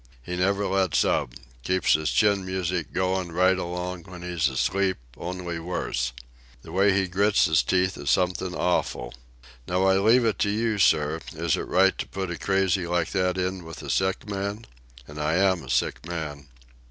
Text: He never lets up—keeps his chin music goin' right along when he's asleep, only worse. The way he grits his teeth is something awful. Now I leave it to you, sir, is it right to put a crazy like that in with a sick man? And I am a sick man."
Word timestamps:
He 0.23 0.35
never 0.35 0.65
lets 0.65 1.05
up—keeps 1.05 1.93
his 1.93 2.09
chin 2.09 2.43
music 2.43 2.91
goin' 2.91 3.31
right 3.33 3.55
along 3.55 4.01
when 4.05 4.23
he's 4.23 4.49
asleep, 4.49 4.97
only 5.15 5.59
worse. 5.59 6.11
The 6.63 6.71
way 6.71 6.91
he 6.91 7.07
grits 7.07 7.45
his 7.45 7.61
teeth 7.61 7.99
is 7.99 8.09
something 8.09 8.55
awful. 8.55 9.13
Now 9.67 9.83
I 9.83 9.99
leave 9.99 10.25
it 10.25 10.39
to 10.39 10.49
you, 10.49 10.79
sir, 10.79 11.19
is 11.35 11.55
it 11.55 11.67
right 11.67 11.95
to 11.99 12.07
put 12.07 12.31
a 12.31 12.39
crazy 12.39 12.87
like 12.87 13.11
that 13.11 13.37
in 13.37 13.63
with 13.63 13.83
a 13.83 13.91
sick 13.91 14.27
man? 14.27 14.65
And 15.07 15.19
I 15.21 15.35
am 15.35 15.61
a 15.61 15.69
sick 15.69 16.03
man." 16.03 16.47